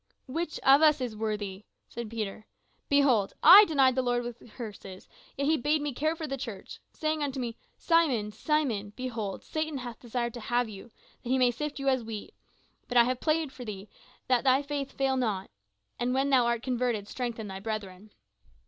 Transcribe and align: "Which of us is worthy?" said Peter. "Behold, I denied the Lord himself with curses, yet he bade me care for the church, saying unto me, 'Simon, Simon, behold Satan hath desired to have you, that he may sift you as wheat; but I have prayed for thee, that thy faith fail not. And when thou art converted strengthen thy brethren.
"Which 0.25 0.57
of 0.61 0.81
us 0.81 0.99
is 0.99 1.15
worthy?" 1.15 1.63
said 1.87 2.09
Peter. 2.09 2.47
"Behold, 2.89 3.33
I 3.43 3.65
denied 3.65 3.93
the 3.93 4.01
Lord 4.01 4.23
himself 4.23 4.41
with 4.41 4.53
curses, 4.53 5.07
yet 5.37 5.45
he 5.45 5.57
bade 5.57 5.79
me 5.79 5.93
care 5.93 6.15
for 6.15 6.25
the 6.25 6.37
church, 6.39 6.79
saying 6.91 7.21
unto 7.21 7.39
me, 7.39 7.55
'Simon, 7.77 8.31
Simon, 8.31 8.93
behold 8.95 9.43
Satan 9.43 9.77
hath 9.77 9.99
desired 9.99 10.33
to 10.33 10.39
have 10.39 10.67
you, 10.67 10.85
that 11.21 11.29
he 11.29 11.37
may 11.37 11.51
sift 11.51 11.77
you 11.77 11.87
as 11.87 12.03
wheat; 12.03 12.33
but 12.87 12.97
I 12.97 13.03
have 13.03 13.21
prayed 13.21 13.51
for 13.51 13.63
thee, 13.63 13.89
that 14.27 14.43
thy 14.43 14.63
faith 14.63 14.91
fail 14.93 15.17
not. 15.17 15.51
And 15.99 16.15
when 16.15 16.31
thou 16.31 16.47
art 16.47 16.63
converted 16.63 17.07
strengthen 17.07 17.45
thy 17.45 17.59
brethren. 17.59 18.09